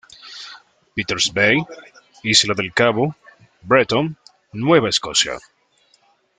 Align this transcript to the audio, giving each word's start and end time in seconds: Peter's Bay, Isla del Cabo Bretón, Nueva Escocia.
Peter's 0.95 1.29
Bay, 1.31 1.57
Isla 2.31 2.55
del 2.55 2.71
Cabo 2.73 3.15
Bretón, 3.63 4.17
Nueva 4.51 4.89
Escocia. 4.89 5.37